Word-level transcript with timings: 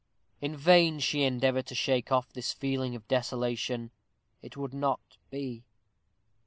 In 0.39 0.57
vain 0.57 0.97
she 0.97 1.21
endeavored 1.21 1.67
to 1.67 1.75
shake 1.75 2.11
off 2.11 2.33
this 2.33 2.53
feeling 2.53 2.95
of 2.95 3.07
desolation. 3.07 3.91
It 4.41 4.57
would 4.57 4.73
not 4.73 5.17
be. 5.29 5.63